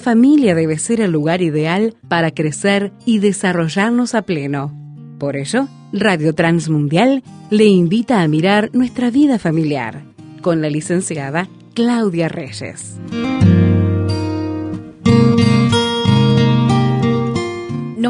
[0.00, 4.74] familia debe ser el lugar ideal para crecer y desarrollarnos a pleno.
[5.20, 10.02] Por ello, Radio Transmundial le invita a mirar nuestra vida familiar
[10.42, 12.98] con la licenciada Claudia Reyes.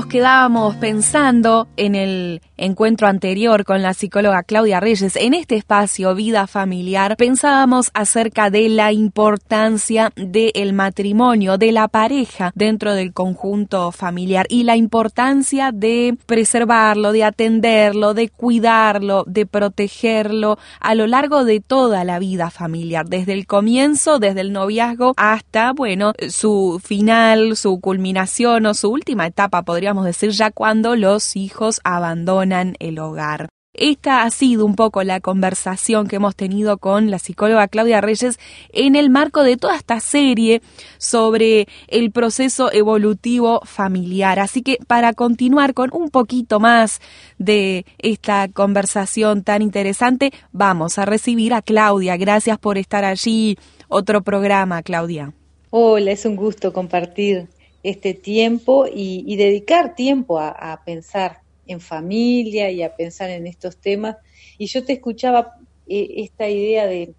[0.00, 6.14] nos quedábamos pensando en el encuentro anterior con la psicóloga Claudia Reyes, en este espacio
[6.14, 13.92] Vida Familiar, pensábamos acerca de la importancia del matrimonio, de la pareja dentro del conjunto
[13.92, 21.44] familiar y la importancia de preservarlo, de atenderlo, de cuidarlo, de protegerlo a lo largo
[21.44, 27.56] de toda la vida familiar, desde el comienzo, desde el noviazgo hasta, bueno, su final,
[27.56, 33.48] su culminación o su última etapa, podríamos decir, ya cuando los hijos abandonan el hogar.
[33.72, 38.40] Esta ha sido un poco la conversación que hemos tenido con la psicóloga Claudia Reyes
[38.72, 40.60] en el marco de toda esta serie
[40.98, 44.40] sobre el proceso evolutivo familiar.
[44.40, 47.00] Así que para continuar con un poquito más
[47.38, 52.16] de esta conversación tan interesante, vamos a recibir a Claudia.
[52.16, 53.56] Gracias por estar allí.
[53.88, 55.32] Otro programa, Claudia.
[55.70, 57.46] Hola, es un gusto compartir
[57.84, 61.42] este tiempo y, dedicar tiempo a, pensar
[61.72, 64.16] en familia y a pensar en estos temas.
[64.58, 65.54] Y yo te escuchaba
[65.88, 67.14] eh, esta idea de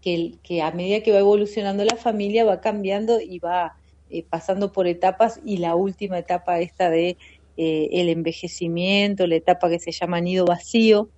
[0.00, 3.76] que, a medida que va evolucionando la familia va cambiando y va
[4.08, 7.16] eh, pasando por etapas y la última etapa esta de
[7.56, 11.08] eh, el envejecimiento, la etapa que se llama nido vacío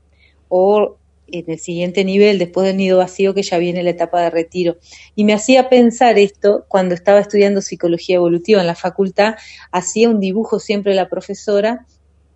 [0.48, 0.96] o
[1.30, 4.78] en el siguiente nivel, después del nido vacío, que ya viene la etapa de retiro.
[5.14, 9.34] Y me hacía pensar esto cuando estaba estudiando psicología evolutiva en la facultad,
[9.70, 11.86] hacía un dibujo siempre la profesora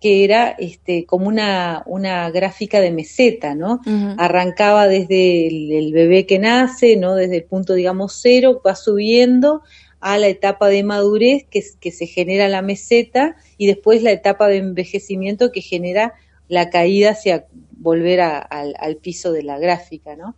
[0.03, 3.79] que era este, como una, una gráfica de meseta, ¿no?
[4.17, 7.15] Arrancaba desde el, bebé que nace, ¿no?
[7.15, 9.61] Desde el punto, digamos, cero, va subiendo
[10.01, 14.49] a la etapa de madurez que, que se genera la meseta y después la etapa
[14.49, 16.15] de envejecimiento que genera
[16.49, 20.35] la caída hacia volver al, piso de la gráfica, ¿no?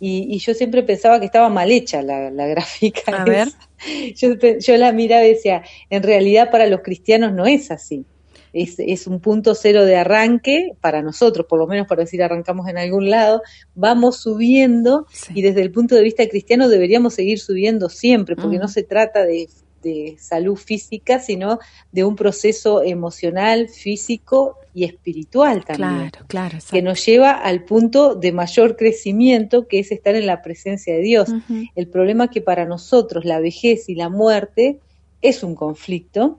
[0.00, 3.12] y, yo siempre pensaba que estaba mal hecha la, gráfica.
[3.12, 3.48] A ver.
[4.14, 8.06] Yo, yo, la miraba y decía, en realidad para los cristianos no es así.
[8.52, 12.68] Es, es, un punto cero de arranque para nosotros, por lo menos para decir arrancamos
[12.68, 13.42] en algún lado,
[13.74, 18.68] vamos subiendo y desde el punto de vista cristiano deberíamos seguir subiendo siempre, porque no
[18.68, 19.48] se trata de
[19.82, 21.58] de salud física, sino
[21.90, 26.10] de un proceso emocional, físico y espiritual también.
[26.10, 26.58] Claro, claro.
[26.70, 31.00] Que nos lleva al punto de mayor crecimiento, que es estar en la presencia de
[31.00, 31.28] Dios.
[31.74, 34.78] El problema es que para nosotros la vejez y la muerte
[35.20, 36.38] es un conflicto,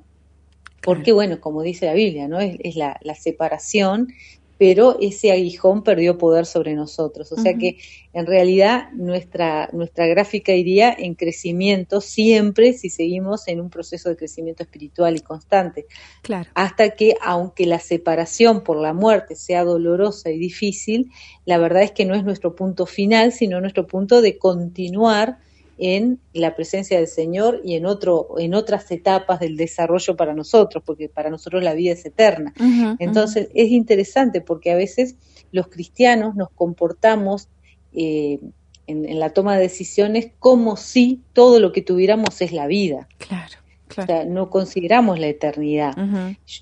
[0.83, 2.39] porque bueno, como dice la Biblia, ¿no?
[2.39, 4.09] Es, la, la, separación
[4.57, 7.31] pero ese aguijón perdió poder sobre nosotros.
[7.31, 7.79] O sea que
[8.13, 14.15] en realidad nuestra, nuestra gráfica iría en crecimiento siempre si seguimos en un proceso de
[14.15, 15.85] crecimiento espiritual y constante.
[16.21, 16.49] Claro.
[16.53, 21.11] Hasta que, aunque la separación por la muerte sea dolorosa y difícil,
[21.45, 25.39] la verdad es que no es nuestro punto final, sino nuestro punto de continuar
[25.77, 30.83] en la presencia del Señor y en otro en otras etapas del desarrollo para nosotros,
[30.85, 32.53] porque para nosotros la vida es eterna.
[32.99, 35.15] Entonces es interesante porque a veces
[35.51, 37.49] los cristianos nos comportamos
[37.93, 38.39] eh,
[38.87, 43.07] en, la toma de decisiones como si todo lo que tuviéramos es la vida.
[43.17, 43.57] Claro.
[43.95, 45.93] O sea, no consideramos la eternidad.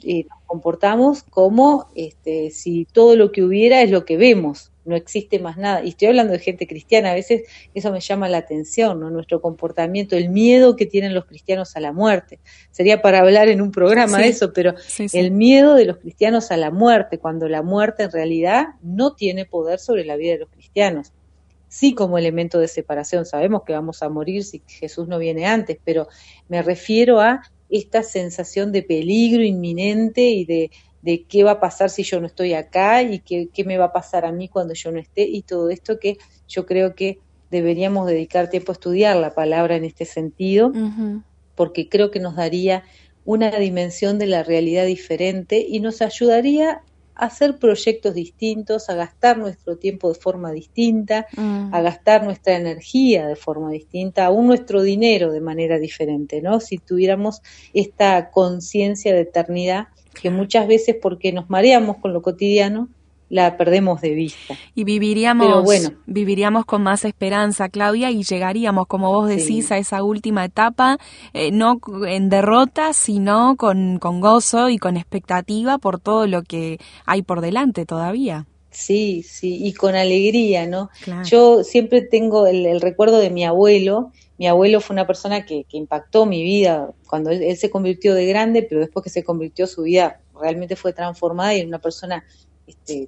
[0.04, 4.96] Eh, nos comportamos como este, si todo lo que hubiera es lo que vemos no
[4.96, 5.84] existe más nada.
[5.84, 7.44] Y estoy hablando de gente cristiana, a veces
[7.74, 9.10] eso me llama la atención, ¿no?
[9.10, 12.40] Nuestro comportamiento, el miedo que tienen los cristianos a la muerte.
[12.72, 14.74] Sería para hablar en un programa de eso, pero
[15.14, 19.46] el miedo de los cristianos a la muerte, cuando la muerte en realidad no tiene
[19.46, 21.14] poder sobre la vida de los cristianos.
[21.68, 25.78] Sí como elemento de separación, sabemos que vamos a morir si Jesús no viene antes,
[25.86, 26.08] pero
[26.50, 31.90] me refiero a esta sensación de peligro inminente y de de qué va a pasar
[31.90, 34.74] si yo no estoy acá y qué, qué, me va a pasar a mí cuando
[34.74, 36.18] yo no esté y todo esto que
[36.48, 37.20] yo creo que
[37.52, 40.72] deberíamos dedicar tiempo a estudiar la palabra en este sentido,
[41.56, 42.84] porque creo que nos daría
[43.26, 46.82] una dimensión de la realidad diferente y nos ayudaría
[47.14, 51.74] a hacer proyectos distintos, a gastar nuestro tiempo de forma distinta, mm.
[51.74, 56.62] a gastar nuestra energía de forma distinta, aún nuestro dinero de manera diferente, ¿no?
[56.62, 57.42] Si tuviéramos
[57.74, 59.90] esta conciencia de eternidad
[60.20, 62.90] que muchas veces porque nos mareamos con lo cotidiano,
[63.30, 64.58] la perdemos de vista.
[64.76, 70.04] Y viviríamos, bueno, viviríamos con más esperanza, Claudia, y llegaríamos, como vos decís, a esa
[70.04, 70.98] última etapa,
[71.34, 76.80] eh, no en derrota, sino con, con gozo y con expectativa por todo lo que
[77.06, 78.48] hay por delante todavía.
[78.72, 80.90] Sí, sí, y con alegría, ¿no?
[81.26, 84.12] Yo siempre tengo el, recuerdo de mi abuelo,
[84.42, 88.64] mi abuelo fue una persona que, impactó mi vida cuando él, se convirtió de grande,
[88.64, 92.26] pero después que se convirtió su vida realmente fue transformada y era una persona
[92.66, 93.08] este,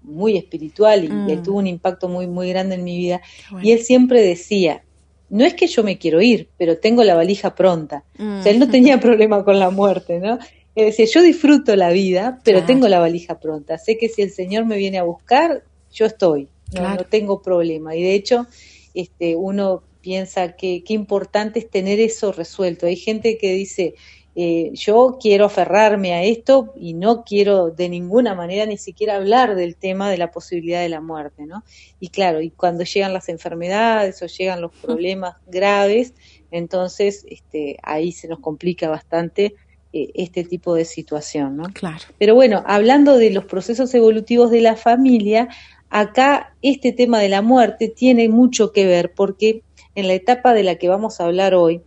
[0.00, 1.42] muy espiritual y, mm.
[1.42, 3.20] tuvo un impacto muy, muy grande en mi vida.
[3.62, 4.82] Y él siempre decía,
[5.28, 8.04] no es que yo me quiero ir, pero tengo la valija pronta.
[8.14, 8.70] O sea, él no mm.
[8.70, 10.38] tenía problema con la muerte, ¿no?
[10.74, 13.76] Él decía, yo disfruto la vida, pero tengo la valija pronta.
[13.76, 15.62] Sé que si el Señor me viene a buscar,
[15.92, 17.94] yo estoy, no, no tengo problema.
[17.94, 18.46] Y de hecho,
[18.94, 22.86] este, uno piensa que qué importante es tener eso resuelto.
[22.86, 23.94] Hay gente que dice,
[24.36, 29.56] eh, yo quiero aferrarme a esto y no quiero de ninguna manera ni siquiera hablar
[29.56, 31.64] del tema de la posibilidad de la muerte, ¿no?
[31.98, 36.14] Y claro, y cuando llegan las enfermedades o llegan los problemas graves,
[36.52, 39.56] entonces este, ahí se nos complica bastante
[39.92, 41.64] eh, este tipo de situación, ¿no?
[41.72, 42.04] Claro.
[42.16, 45.48] Pero bueno, hablando de los procesos evolutivos de la familia,
[45.90, 49.62] acá este tema de la muerte tiene mucho que ver porque
[49.94, 51.82] en la etapa de la que vamos a hablar hoy,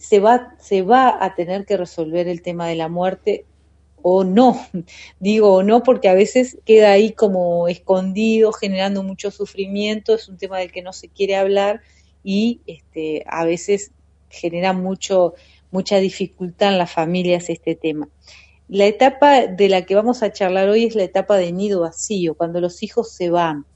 [0.00, 3.44] se va, se va a tener que resolver el tema de la muerte
[4.02, 4.60] o no.
[5.20, 10.38] Digo o no porque a veces queda ahí como escondido, generando mucho sufrimiento, es un
[10.38, 11.80] tema del que no se quiere hablar
[12.24, 13.92] y este, a veces
[14.28, 15.34] genera mucho,
[15.70, 18.08] mucha dificultad en las familias este tema.
[18.68, 22.34] La etapa de la que vamos a charlar hoy es la etapa de nido vacío,
[22.34, 23.66] cuando los hijos se van.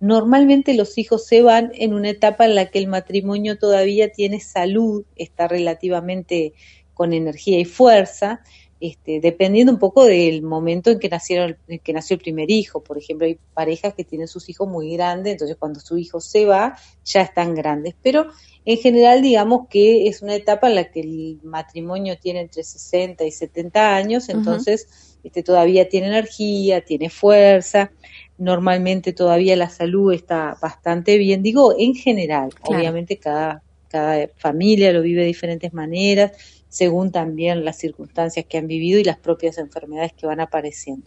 [0.00, 4.40] Normalmente los hijos se van en una etapa en la que el matrimonio todavía tiene
[4.40, 6.54] salud, está relativamente
[6.94, 8.40] con energía y fuerza,
[8.80, 12.82] este, dependiendo un poco del momento en que nacieron, en que nació el primer hijo.
[12.82, 16.46] Por ejemplo, hay parejas que tienen sus hijos muy grandes, entonces cuando su hijo se
[16.46, 17.94] va, ya están grandes.
[18.02, 18.28] Pero
[18.64, 23.22] en general, digamos que es una etapa en la que el matrimonio tiene entre 60
[23.24, 27.92] y 70 años, entonces este, todavía tiene energía, tiene fuerza
[28.40, 35.02] normalmente todavía la salud está bastante bien, digo en general, obviamente cada, cada familia lo
[35.02, 36.32] vive de diferentes maneras,
[36.68, 41.06] según también las circunstancias que han vivido y las propias enfermedades que van apareciendo.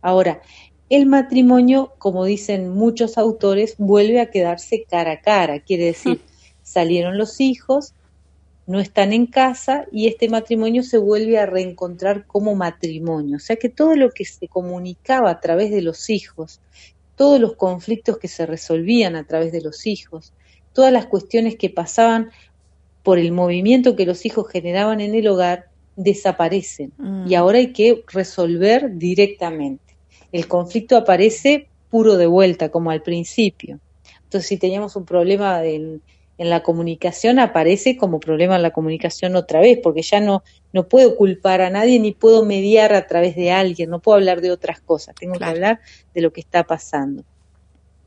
[0.00, 0.42] Ahora,
[0.90, 6.20] el matrimonio, como dicen muchos autores, vuelve a quedarse cara a cara, quiere decir,
[6.62, 7.94] salieron los hijos,
[8.66, 13.36] no están en casa y este matrimonio se vuelve a reencontrar como matrimonio.
[13.36, 16.60] O sea que todo lo que se comunicaba a través de los hijos,
[17.16, 20.32] todos los conflictos que se resolvían a través de los hijos,
[20.72, 22.30] todas las cuestiones que pasaban
[23.02, 26.92] por el movimiento que los hijos generaban en el hogar, desaparecen.
[26.98, 27.26] Mm.
[27.28, 29.96] Y ahora hay que resolver directamente.
[30.30, 33.80] El conflicto aparece puro de vuelta, como al principio.
[34.24, 36.00] Entonces, si teníamos un problema del
[36.38, 40.42] en la comunicación aparece como problema en la comunicación otra vez, porque ya no,
[40.72, 44.40] no puedo culpar a nadie ni puedo mediar a través de alguien, no puedo hablar
[44.40, 45.80] de otras cosas, tengo que hablar
[46.14, 47.24] de lo que está pasando.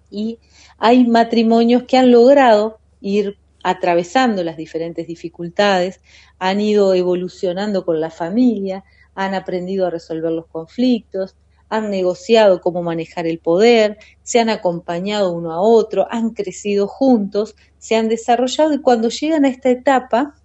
[0.10, 0.40] Y
[0.78, 6.00] hay matrimonios que han logrado ir atravesando las diferentes dificultades,
[6.38, 8.84] han ido evolucionando con la familia,
[9.16, 11.36] han aprendido a resolver los conflictos,
[11.70, 17.56] han negociado cómo manejar el poder, se han acompañado uno a otro, han crecido juntos,
[17.78, 20.36] se han desarrollado y cuando llegan a esta etapa,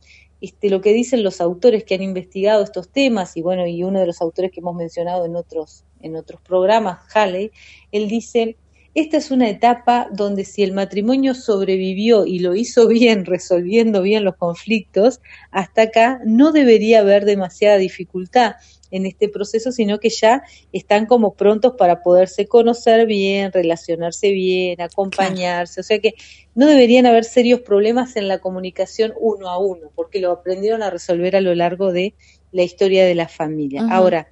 [0.41, 4.01] este, lo que dicen los autores que han investigado estos temas, y bueno, y uno
[4.01, 7.51] de los autores que hemos mencionado en otros, en otros programas, Halley,
[7.93, 8.57] él dice,
[8.95, 14.25] esta es una etapa donde si el matrimonio sobrevivió y lo hizo bien, resolviendo bien
[14.25, 15.21] los conflictos,
[15.53, 18.55] hasta acá no debería haber demasiada dificultad
[18.91, 20.43] en este proceso, sino que ya
[20.73, 25.81] están como prontos para poderse conocer bien, relacionarse bien, acompañarse.
[25.81, 26.15] O sea que
[26.57, 30.91] no deberían haber serios problemas en la comunicación uno a uno, porque lo aprendieron a
[30.91, 32.15] resolver a lo largo de
[32.51, 33.87] la historia de la familia.
[33.89, 34.29] Ahora,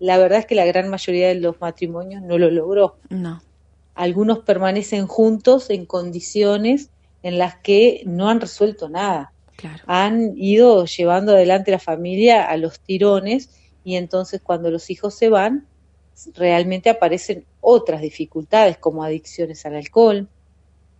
[0.00, 2.96] la verdad es que la gran mayoría de los matrimonios no lo logró.
[3.10, 3.40] No.
[4.00, 6.88] Algunos permanecen juntos en condiciones
[7.22, 9.34] en las que no han resuelto nada.
[9.84, 13.50] Han ido llevando adelante la familia a los tirones
[13.84, 15.66] y entonces cuando los hijos se van,
[16.32, 20.30] realmente aparecen otras dificultades como adicciones al alcohol,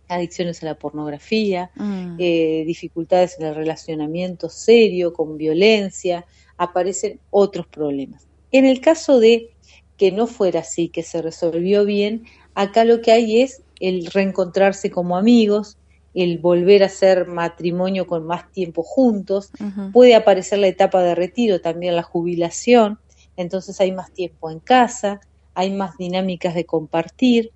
[0.07, 2.17] adicciones a la pornografía, mm.
[2.19, 6.23] eh, dificultades en el relacionamiento serio, con violencia,
[6.55, 8.27] aparecen otros problemas.
[8.51, 9.49] En el caso de
[9.97, 14.91] que no fuera así, que se resolvió bien, acá lo que hay es el reencontrarse
[14.91, 15.77] como amigos,
[16.13, 19.51] el volver a ser matrimonio con más tiempo juntos,
[19.93, 22.99] puede aparecer la etapa de retiro, también la jubilación,
[23.37, 25.21] entonces hay más tiempo en casa,
[25.53, 27.51] hay más dinámicas de compartir.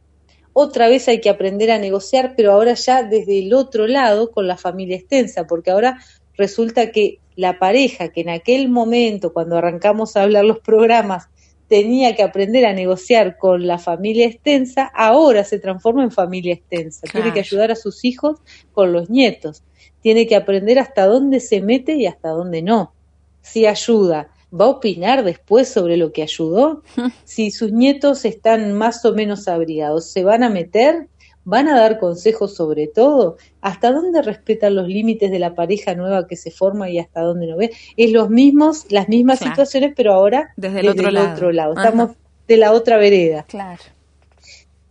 [0.54, 4.48] Otra vez hay que aprender a negociar, pero ahora ya desde el otro lado con
[4.48, 6.00] la familia extensa, porque ahora
[6.38, 11.28] resulta que la pareja que en aquel momento, cuando arrancamos a hablar los programas,
[11.68, 17.08] tenía que aprender a negociar con la familia extensa, ahora se transforma en familia extensa.
[17.12, 18.40] Tiene que ayudar a sus hijos
[18.72, 19.64] con los nietos.
[20.02, 22.94] Tiene que aprender hasta dónde se mete y hasta dónde no.
[23.42, 26.84] Si ayuda, ¿va a opinar después sobre lo que ayudó?
[27.24, 31.08] Si sus nietos están más o menos abrigados, ¿se van a meter?
[31.46, 33.38] ¿Van a dar consejos sobre todo?
[33.62, 37.46] ¿Hasta dónde respetan los límites de la pareja nueva que se forma y hasta dónde
[37.46, 37.72] no ve?
[37.96, 41.74] Es los mismos, las mismas situaciones, pero ahora desde el, otro, lado.
[41.74, 42.12] Estamos
[42.48, 43.46] de la otra vereda.
[43.48, 43.82] Claro.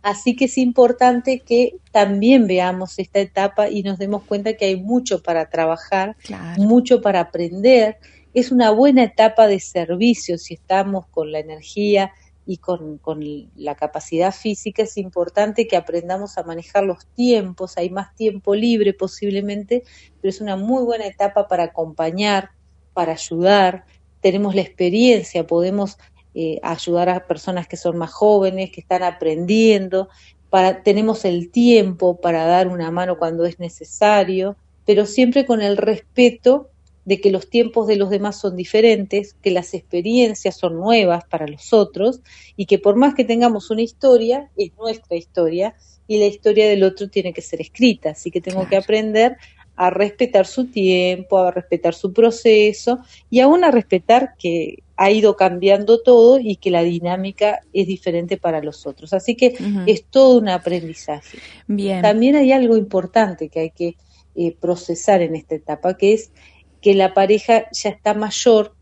[0.01, 4.75] Así que es importante que también veamos esta etapa y nos demos cuenta que hay
[4.75, 6.15] mucho para trabajar,
[6.57, 7.97] mucho para aprender.
[8.33, 12.11] Es una buena etapa de servicio si estamos con la energía
[12.45, 12.99] y con,
[13.55, 18.93] la capacidad física, es importante que aprendamos a manejar los tiempos, hay más tiempo libre
[18.93, 19.83] posiblemente,
[20.21, 22.51] pero es una muy buena etapa para acompañar,
[22.93, 23.85] para ayudar,
[24.21, 25.97] tenemos la experiencia, podemos
[26.35, 30.09] eh, ayudar a personas que son más jóvenes, que están aprendiendo,
[30.49, 35.77] para, tenemos el tiempo para dar una mano cuando es necesario, pero siempre con el
[35.77, 36.69] respeto
[37.05, 41.47] de que los tiempos de los demás son diferentes, que las experiencias son nuevas para
[41.47, 42.21] los otros
[42.57, 45.75] y que por más que tengamos una historia, es nuestra historia
[46.07, 49.37] y la historia del otro tiene que ser escrita, así que tengo que aprender
[49.75, 55.35] a respetar su tiempo, a respetar su proceso y aún a respetar que ha ido
[55.35, 59.13] cambiando todo y que la dinámica es diferente para los otros.
[59.13, 61.39] Así que es todo un aprendizaje.
[61.67, 62.01] Bien.
[62.01, 63.97] También hay algo importante que hay que
[64.35, 66.31] eh, procesar en esta etapa, que es
[66.85, 68.75] que la pareja ya está mayor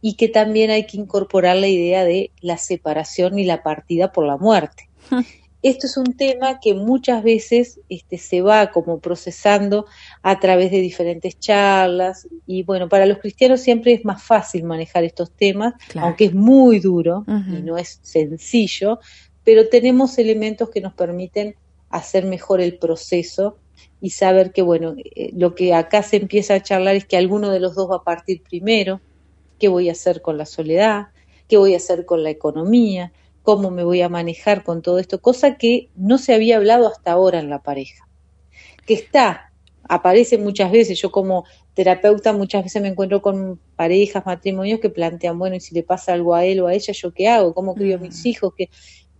[0.00, 4.26] y que también hay que incorporar la idea de la separación y la partida por
[4.26, 4.88] la muerte.
[5.62, 9.84] Esto es un tema que muchas veces este, se va como procesando
[10.22, 15.04] a través de diferentes charlas y bueno, para los cristianos siempre es más fácil manejar
[15.04, 19.00] estos temas, aunque es muy duro y no es sencillo,
[19.44, 21.56] pero tenemos elementos que nos permiten
[21.90, 23.58] hacer mejor el proceso
[24.06, 27.50] y saber que, bueno, eh, lo que acá se empieza a charlar es que alguno
[27.50, 29.00] de los dos va a partir primero,
[29.58, 31.08] qué voy a hacer con la soledad,
[31.48, 35.20] qué voy a hacer con la economía, cómo me voy a manejar con todo esto,
[35.20, 38.06] cosa que no se había hablado hasta ahora en la pareja,
[38.86, 39.50] que está,
[39.88, 41.44] aparece muchas veces, yo como
[41.74, 46.12] terapeuta muchas veces me encuentro con parejas, matrimonios que plantean, bueno, y si le pasa
[46.12, 47.52] algo a él o a ella, ¿yo qué hago?
[47.54, 48.54] ¿Cómo crío a mis hijos?
[48.56, 48.70] que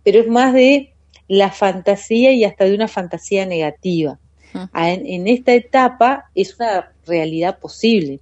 [0.05, 0.93] Pero es más de
[1.27, 4.17] la fantasía y hasta de una fantasía negativa
[4.75, 8.19] en, esta etapa es una realidad posible.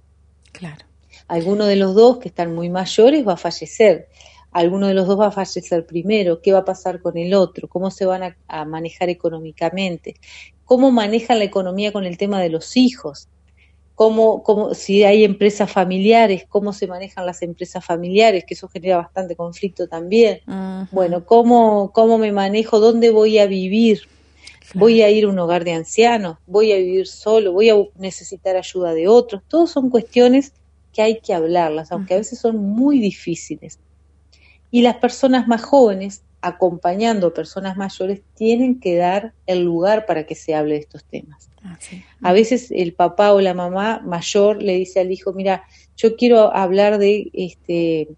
[0.52, 0.84] Claro.
[1.28, 4.08] Alguno de los dos que están muy mayores va a fallecer.
[4.52, 6.40] Alguno de los dos va a fallecer primero.
[6.40, 7.68] ¿Qué va a pasar con el otro?
[7.68, 10.16] ¿Cómo se van a, manejar económicamente?
[10.64, 13.28] ¿Cómo manejan la economía con el tema de los hijos?
[13.94, 18.98] Cómo, cómo, si hay empresas familiares, cómo se manejan las empresas familiares, que eso genera
[18.98, 20.40] bastante conflicto también.
[20.92, 24.02] Bueno, cómo, cómo me manejo, dónde voy a vivir,
[24.76, 28.56] voy a ir a un hogar de ancianos, voy a vivir solo, voy a necesitar
[28.56, 29.42] ayuda de otros.
[29.48, 30.52] Todos son cuestiones
[30.92, 33.78] que hay que hablarlas, aunque a veces son muy difíciles.
[34.70, 40.26] Y las personas más jóvenes, acompañando a personas mayores, tienen que dar el lugar para
[40.26, 41.48] que se hable de estos temas.
[41.62, 41.78] Ah,
[42.22, 45.64] a veces el papá o la mamá mayor le dice al hijo, mira,
[45.96, 48.08] yo quiero hablar de este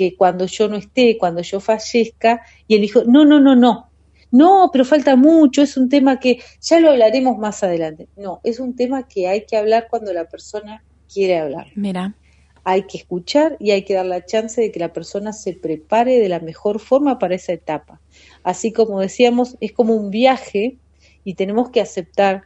[0.00, 3.89] que cuando yo no esté, cuando yo fallezca, y el hijo, no, no, no, no,
[4.30, 8.08] no, pero falta mucho, es un tema que ya lo hablaremos más adelante.
[8.16, 11.68] No, es un tema que hay que hablar cuando la persona quiere hablar.
[11.74, 12.14] Mira.
[12.62, 16.20] Hay que escuchar y hay que dar la chance de que la persona se prepare
[16.20, 18.00] de la mejor forma para esa etapa.
[18.44, 20.76] Así como decíamos, es como un viaje
[21.24, 22.44] y tenemos que aceptar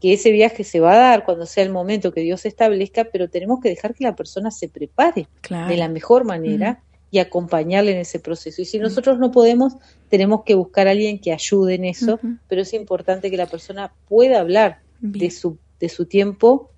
[0.00, 3.30] que ese viaje se va a dar cuando sea el momento que Dios establezca, pero
[3.30, 7.98] tenemos que dejar que la persona se prepare de la mejor manera y acompañarle en
[7.98, 8.62] ese proceso.
[8.62, 9.74] Y si nosotros no podemos,
[10.08, 13.92] tenemos que buscar a alguien que ayude en eso, pero es importante que la persona
[14.08, 16.70] pueda hablar de su, de su tiempo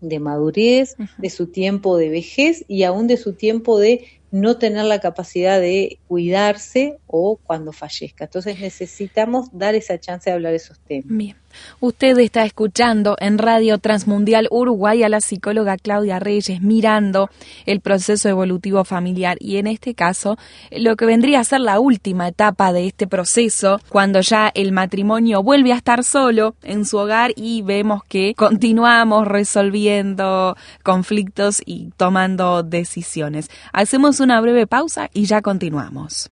[0.00, 4.84] de madurez, de su tiempo de vejez y aún de su tiempo de no tener
[4.84, 8.24] la capacidad de cuidarse o cuando fallezca.
[8.24, 11.06] Entonces necesitamos dar esa chance de hablar de esos temas.
[11.08, 11.36] Bien.
[11.80, 17.30] Usted está escuchando en Radio Transmundial Uruguay a la psicóloga Claudia Reyes mirando
[17.66, 20.36] el proceso evolutivo familiar y en este caso
[20.70, 25.42] lo que vendría a ser la última etapa de este proceso cuando ya el matrimonio
[25.42, 32.62] vuelve a estar solo en su hogar y vemos que continuamos resolviendo conflictos y tomando
[32.62, 33.50] decisiones.
[33.72, 36.30] Hacemos una breve pausa y ya continuamos.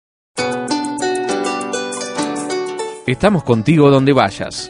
[3.05, 4.69] Estamos contigo donde vayas.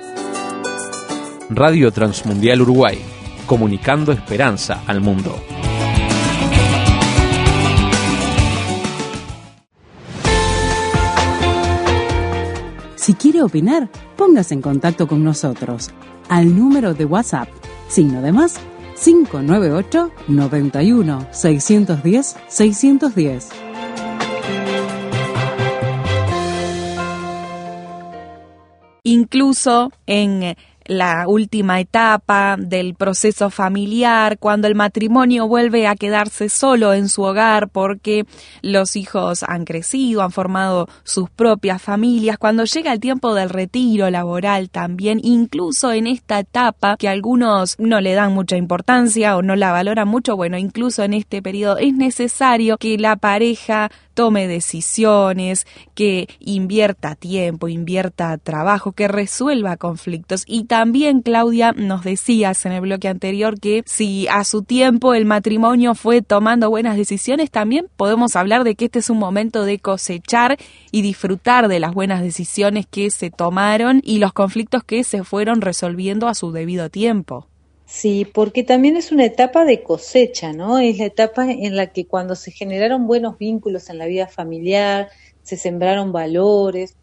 [1.50, 3.00] Radio Transmundial Uruguay,
[3.46, 5.34] comunicando esperanza al mundo.
[12.96, 15.92] Si quiere opinar, póngase en contacto con nosotros
[16.28, 17.48] al número de WhatsApp,
[17.88, 18.60] signo de más
[19.02, 23.50] 598 91 610 610.
[29.04, 36.94] Incluso en la última etapa del proceso familiar, cuando el matrimonio vuelve a quedarse solo
[36.94, 38.26] en su hogar porque
[38.62, 44.10] los hijos han crecido, han formado sus propias familias, cuando llega el tiempo del retiro
[44.10, 49.56] laboral también, incluso en esta etapa que algunos no le dan mucha importancia o no
[49.56, 55.68] la valoran mucho, bueno, incluso en este periodo es necesario que la pareja tome decisiones,
[55.94, 60.44] que invierta tiempo, invierta trabajo, que resuelva conflictos.
[60.48, 60.77] Y también,
[61.24, 66.22] Claudia, nos decías en el bloque anterior que si a su tiempo el matrimonio fue
[66.22, 70.58] tomando buenas decisiones, también podemos hablar de que este es un momento de cosechar
[70.92, 75.62] y disfrutar de las buenas decisiones que se tomaron y los conflictos que se fueron
[75.62, 77.48] resolviendo a su debido tiempo.
[77.88, 80.78] Sí, porque también es una etapa de cosecha, ¿no?
[80.78, 85.10] Es la etapa en la que cuando se generaron buenos vínculos en la vida familiar,
[85.42, 86.96] se sembraron valores,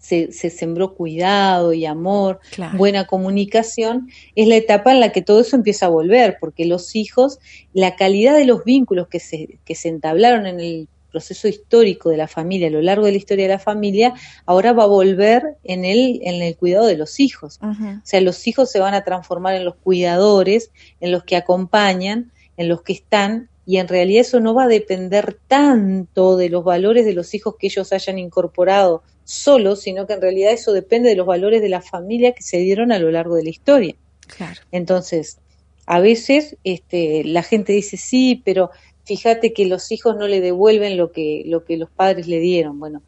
[0.00, 2.40] se, se sembró cuidado y amor,
[2.72, 6.96] buena comunicación, es la etapa en la que todo eso empieza a volver, porque los
[6.96, 7.38] hijos,
[7.74, 12.16] la calidad de los vínculos que se, que se entablaron en el proceso histórico de
[12.16, 14.14] la familia, a lo largo de la historia de la familia,
[14.46, 17.58] ahora va a volver en el, en el cuidado de los hijos.
[17.62, 22.32] O sea, los hijos se van a transformar en los cuidadores, en los que acompañan,
[22.56, 26.64] en los que están, y en realidad eso no va a depender tanto de los
[26.64, 31.08] valores de los hijos que ellos hayan incorporado solos, sino que en realidad eso depende
[31.08, 33.94] de los valores de la familia que se dieron a lo largo de la historia.
[34.26, 34.60] Claro.
[34.72, 35.38] Entonces,
[35.86, 38.70] a veces este, la gente dice, sí, pero
[39.04, 42.78] fíjate que los hijos no le devuelven lo que, lo que los padres le dieron.
[42.78, 43.02] Bueno,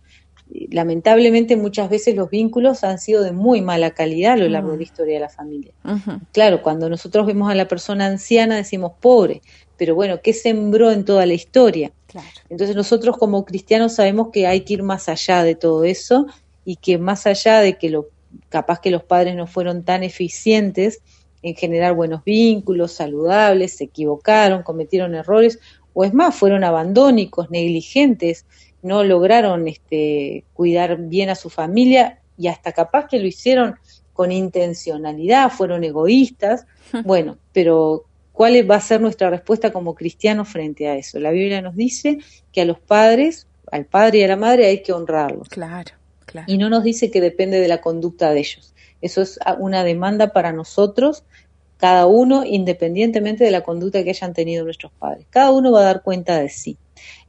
[0.71, 4.79] lamentablemente muchas veces los vínculos han sido de muy mala calidad a lo largo de
[4.79, 5.73] la historia de la familia.
[6.33, 9.43] Claro, cuando nosotros vemos a la persona anciana decimos pobre,
[9.77, 11.93] pero bueno, ¿qué sembró en toda la historia?
[12.49, 16.27] Entonces nosotros como cristianos sabemos que hay que ir más allá de todo eso
[16.65, 18.07] y que más allá de que lo
[18.49, 21.01] capaz que los padres no fueron tan eficientes
[21.43, 25.59] en generar buenos vínculos saludables, se equivocaron, cometieron errores,
[25.93, 28.47] o es más, fueron abandónicos, negligentes,
[28.83, 33.77] no lograron este, cuidar bien a su familia y hasta capaz que lo hicieron
[34.13, 36.67] con intencionalidad, fueron egoístas.
[37.05, 38.05] Bueno, pero
[38.43, 41.21] ¿cuál va a ser nuestra respuesta como cristianos frente a eso?
[41.21, 42.19] La Biblia nos dice
[42.51, 45.49] que a los padres, al padre y a la madre hay que honrarlos.
[45.49, 45.93] Claro,
[46.27, 46.53] claro.
[46.53, 48.75] Y no nos dice que depende de la conducta de ellos.
[49.01, 51.23] Eso es una demanda para nosotros
[51.77, 55.25] cada uno independientemente de la conducta que hayan tenido nuestros padres.
[55.31, 56.79] Cada uno va a dar cuenta de sí.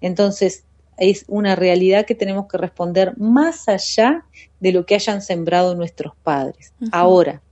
[0.01, 0.63] Entonces,
[0.97, 4.25] es una realidad que tenemos que responder más allá
[4.59, 6.73] de lo que hayan sembrado nuestros padres.
[6.91, 7.42] Ahora,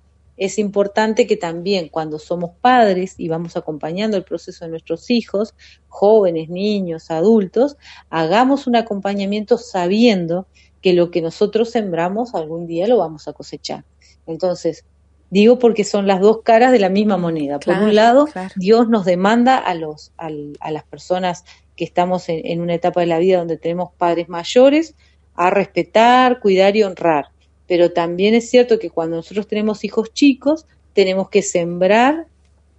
[0.42, 5.54] es importante que también cuando somos padres y vamos acompañando el proceso de nuestros hijos,
[5.88, 7.78] jóvenes, niños, adultos,
[8.10, 10.48] hagamos un acompañamiento sabiendo
[10.82, 13.86] que lo que nosotros sembramos algún día lo vamos a cosechar.
[14.26, 14.84] Entonces,
[15.30, 17.58] Digo porque son las dos caras de la misma moneda.
[17.58, 18.28] Por un lado,
[18.58, 21.46] Dios nos demanda a, los, a, las personas
[21.78, 24.94] que estamos en, una etapa de la vida donde tenemos padres mayores
[25.34, 27.31] a respetar, cuidar y honrar.
[27.72, 32.26] Pero también es cierto que cuando nosotros tenemos hijos chicos, tenemos que sembrar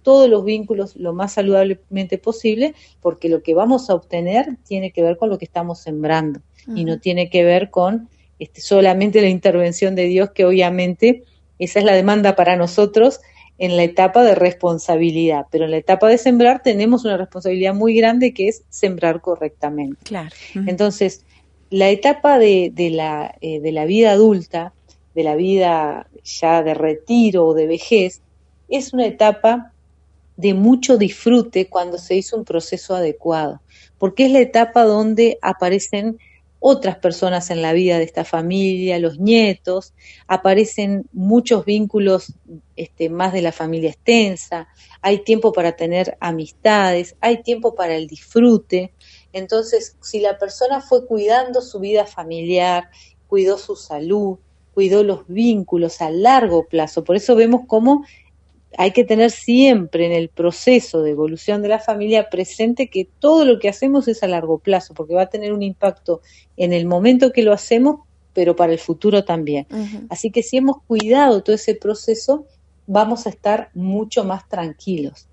[0.03, 5.01] todos los vínculos lo más saludablemente posible, porque lo que vamos a obtener tiene que
[5.01, 6.41] ver con lo que estamos sembrando
[6.75, 11.23] y no tiene que ver con este, solamente la intervención de Dios, que obviamente
[11.57, 13.19] esa es la demanda para nosotros
[13.57, 17.95] en la etapa de responsabilidad, pero en la etapa de sembrar tenemos una responsabilidad muy
[17.95, 19.97] grande que es sembrar correctamente.
[20.03, 20.29] Claro.
[20.67, 21.25] Entonces,
[21.73, 24.73] la etapa de, de, la, eh, de la vida adulta,
[25.15, 28.21] de la vida ya de retiro o de vejez,
[28.69, 29.73] es una etapa
[30.37, 33.61] de mucho disfrute cuando se hizo un proceso adecuado,
[33.99, 36.17] porque es la etapa donde aparecen
[36.65, 39.93] otras personas en la vida de esta familia, los nietos,
[40.27, 42.33] aparecen muchos vínculos
[42.77, 44.69] este, más de la familia extensa,
[45.01, 48.93] hay tiempo para tener amistades, hay tiempo para el disfrute.
[49.33, 52.89] Entonces, si la persona fue cuidando su vida familiar,
[53.27, 54.37] cuidó su salud,
[54.73, 58.05] cuidó los vínculos a largo plazo, por eso vemos cómo
[58.77, 63.45] hay que tener siempre en el proceso de evolución de la familia presente que todo
[63.45, 66.21] lo que hacemos es a largo plazo, porque va a tener un impacto
[66.57, 68.01] en el momento que lo hacemos,
[68.33, 69.67] pero para el futuro también.
[70.09, 72.47] Así que si hemos cuidado todo ese proceso,
[72.87, 75.27] vamos a estar mucho más tranquilos,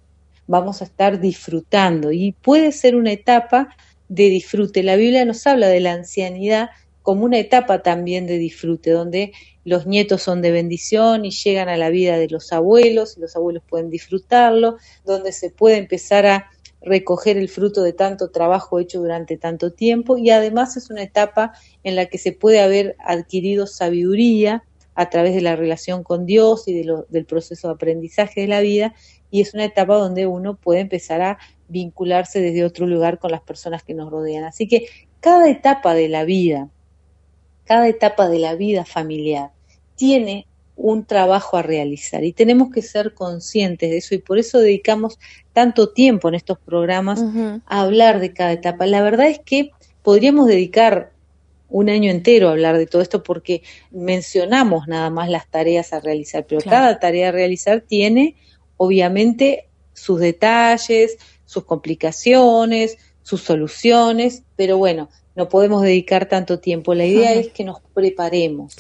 [0.47, 3.75] vamos a estar disfrutando y puede ser una etapa
[4.09, 4.83] de disfrute.
[4.83, 6.71] La Biblia nos habla de la ancianidad
[7.03, 9.33] como una etapa también de disfrute, donde
[9.65, 13.37] los nietos son de bendición y llegan a la vida de los abuelos, y los
[13.37, 16.51] abuelos pueden disfrutarlo, donde se puede empezar a
[16.83, 21.53] recoger el fruto de tanto trabajo hecho durante tanto tiempo y además es una etapa
[21.85, 26.69] en la que se puede haber adquirido sabiduría a través de la relación con Dios
[26.69, 28.95] y del proceso de aprendizaje de la vida
[29.31, 33.43] y es una etapa donde uno puede empezar a vincularse desde otro lugar con las
[33.43, 34.45] personas que nos rodean.
[34.45, 34.87] Así que
[35.21, 36.69] cada etapa de la vida,
[37.71, 39.53] cada etapa de la vida familiar
[39.95, 44.59] tiene un trabajo a realizar y tenemos que ser conscientes de eso y por eso
[44.59, 45.21] dedicamos
[45.53, 47.23] tanto tiempo en estos programas
[47.67, 48.87] a hablar de cada etapa.
[48.87, 49.71] La verdad es que
[50.03, 51.13] podríamos dedicar
[51.69, 56.01] un año entero a hablar de todo esto porque mencionamos nada más las tareas a
[56.01, 58.35] realizar, pero cada tarea a realizar tiene
[58.79, 65.09] obviamente sus detalles, sus complicaciones, sus soluciones, pero bueno,
[65.41, 66.93] no podemos dedicar tanto tiempo.
[66.93, 68.77] La idea es que nos preparemos,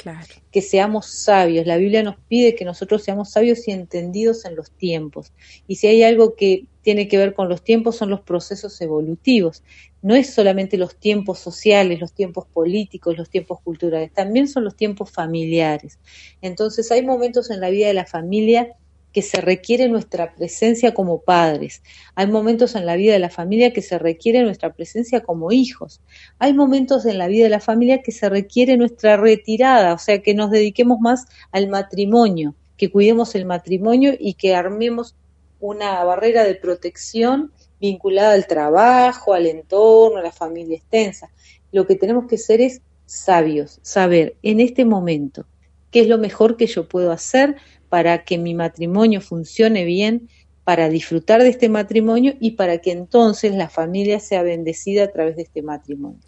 [0.52, 1.66] que seamos sabios.
[1.66, 5.32] La Biblia nos pide que nosotros seamos sabios y entendidos en los tiempos.
[5.66, 9.62] Y si hay algo que tiene que ver con los tiempos son los procesos evolutivos.
[10.02, 14.76] No es solamente los tiempos sociales, los tiempos políticos, los tiempos culturales, también son los
[14.76, 15.98] tiempos familiares.
[16.42, 18.76] Entonces hay momentos en la vida de la familia
[19.12, 21.82] que se requiere nuestra presencia como padres.
[22.14, 26.00] Hay momentos en la vida de la familia que se requiere nuestra presencia como hijos.
[26.38, 30.22] Hay momentos en la vida de la familia que se requiere nuestra retirada, o sea,
[30.22, 35.16] que nos dediquemos más al matrimonio, que cuidemos el matrimonio y que armemos
[35.60, 41.30] una barrera de protección vinculada al trabajo, al entorno, a la familia extensa.
[41.72, 45.46] Lo que tenemos que ser es sabios, saber en este momento
[45.90, 47.56] qué es lo mejor que yo puedo hacer
[47.90, 50.30] para que mi matrimonio funcione bien,
[50.64, 55.36] para disfrutar de este matrimonio y para que entonces la familia sea bendecida a través
[55.36, 56.20] de este matrimonio.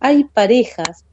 [0.00, 1.04] Hay parejas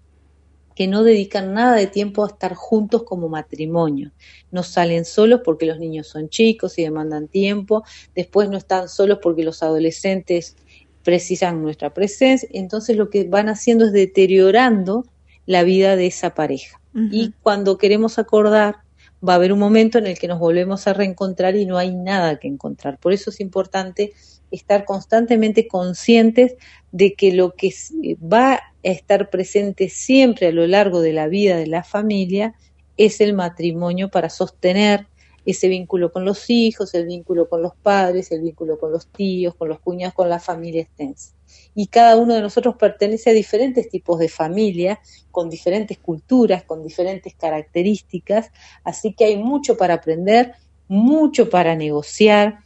[0.76, 4.14] que no dedican nada de tiempo a estar juntos como matrimonio.
[4.50, 7.84] No salen solos porque los niños son chicos y demandan tiempo,
[8.16, 10.56] después no están solos porque los adolescentes
[11.04, 15.06] precisan nuestra presencia, entonces lo que van haciendo es deteriorando
[15.46, 16.80] la vida de esa pareja.
[16.94, 18.78] Y cuando queremos acordar
[19.28, 21.94] va a haber un momento en el que nos volvemos a reencontrar y no hay
[21.94, 22.98] nada que encontrar.
[23.00, 24.14] Por eso es importante
[24.52, 26.56] estar constantemente conscientes
[26.92, 27.74] de que lo que
[28.22, 32.56] va a estar presente siempre a lo largo de la vida de la familia
[32.98, 35.08] es el matrimonio para sostener
[35.52, 39.56] ese vínculo con los hijos, el vínculo con los padres, el vínculo con los tíos,
[39.56, 41.34] con los cuñados, con la familia extensa
[41.76, 45.00] y cada uno de nosotros pertenece a diferentes tipos de familia,
[45.32, 48.52] con diferentes culturas, con diferentes características,
[48.84, 50.54] así que hay mucho para aprender,
[50.88, 52.60] mucho para negociar.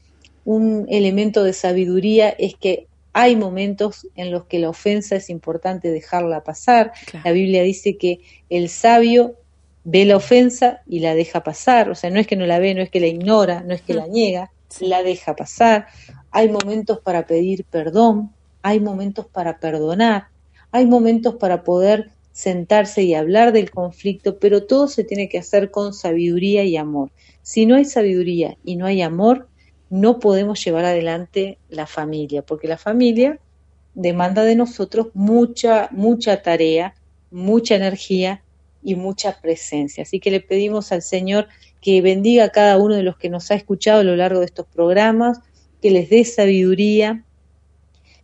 [0.45, 5.91] Un elemento de sabiduría es que hay momentos en los que la ofensa es importante
[5.91, 6.91] dejarla pasar.
[7.23, 8.19] La Biblia dice que
[8.49, 9.35] el sabio
[9.83, 12.73] ve la ofensa y la deja pasar, o sea, no es que no la ve,
[12.73, 15.87] no es que la ignora, no es que la niega, la deja pasar.
[16.31, 20.27] Hay momentos para pedir perdón, hay momentos para perdonar,
[20.71, 25.69] hay momentos para poder sentarse y hablar del conflicto, pero todo se tiene que hacer
[25.69, 27.11] con sabiduría y amor.
[27.43, 29.47] Si no hay sabiduría y no hay amor,
[29.89, 33.39] no podemos llevar adelante la familia, porque la familia
[33.93, 36.95] demanda de nosotros mucha, mucha tarea,
[37.29, 38.41] mucha energía
[38.83, 40.03] y mucha presencia.
[40.03, 41.47] Así que le pedimos al Señor
[41.81, 44.45] que bendiga a cada uno de los que nos ha escuchado a lo largo de
[44.45, 45.39] estos programas,
[45.81, 47.23] que les dé sabiduría,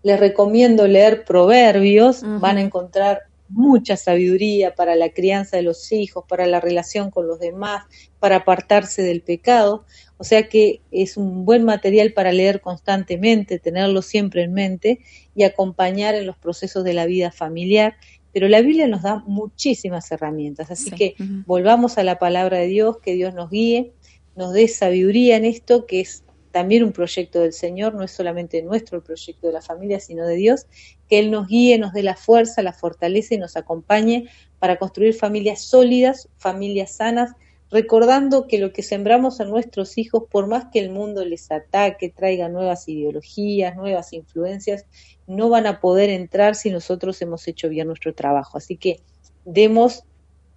[0.01, 6.23] les recomiendo leer Proverbios, van a encontrar mucha sabiduría para la crianza de los hijos,
[6.27, 7.85] para la relación con los demás,
[8.19, 9.85] para apartarse del pecado.
[10.17, 14.99] O sea que es un buen material para leer constantemente, tenerlo siempre en mente
[15.35, 17.95] y acompañar en los procesos de la vida familiar.
[18.33, 21.15] Pero la Biblia nos da muchísimas herramientas, así que
[21.45, 23.93] volvamos a la palabra de Dios, que Dios nos guíe,
[24.35, 28.61] nos dé sabiduría en esto, que es también un proyecto del Señor, no es solamente
[28.61, 30.65] nuestro el proyecto de la familia, sino de Dios,
[31.07, 35.13] que Él nos guíe, nos dé la fuerza, la fortaleza y nos acompañe para construir
[35.13, 37.31] familias sólidas, familias sanas,
[37.71, 42.09] recordando que lo que sembramos en nuestros hijos, por más que el mundo les ataque,
[42.09, 44.85] traiga nuevas ideologías, nuevas influencias,
[45.27, 48.57] no van a poder entrar si nosotros hemos hecho bien nuestro trabajo.
[48.57, 49.01] Así que
[49.45, 50.03] demos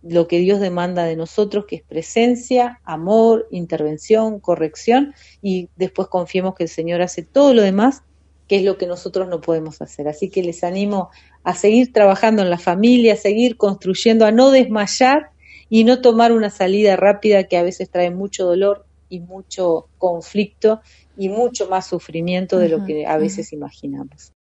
[0.03, 6.55] lo que Dios demanda de nosotros, que es presencia, amor, intervención, corrección, y después confiemos
[6.55, 8.03] que el Señor hace todo lo demás,
[8.49, 10.09] que es lo que nosotros no podemos hacer.
[10.09, 11.11] Así que les animo
[11.45, 15.32] a seguir trabajando en la familia, a seguir construyendo, a no desmayar
[15.73, 20.83] y no tomar una salida rápida que a veces trae mucho dolor y mucho conflicto
[21.17, 24.35] y mucho más sufrimiento de lo que a veces imaginamos.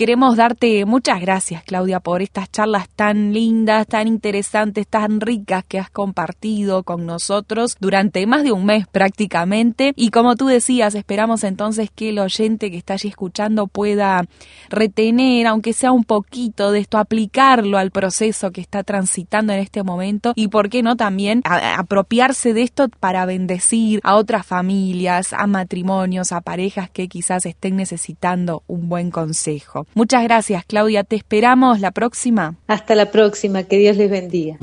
[0.00, 5.78] Queremos darte muchas gracias, Claudia, por estas charlas tan lindas, tan interesantes, tan ricas que
[5.78, 9.92] has compartido con nosotros durante más de un mes prácticamente.
[9.96, 14.24] Y como tú decías, esperamos entonces que el oyente que está allí escuchando pueda
[14.70, 19.82] retener, aunque sea un poquito de esto, aplicarlo al proceso que está transitando en este
[19.82, 25.46] momento y, ¿por qué no, también apropiarse de esto para bendecir a otras familias, a
[25.46, 29.86] matrimonios, a parejas que quizás estén necesitando un buen consejo.
[29.94, 31.04] Muchas gracias, Claudia.
[31.04, 32.56] Te esperamos la próxima.
[32.66, 33.64] Hasta la próxima.
[33.64, 34.58] Que Dios les bendiga.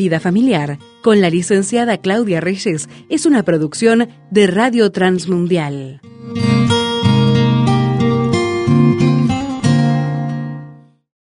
[0.00, 6.00] Vida Familiar con la licenciada Claudia Reyes es una producción de Radio Transmundial.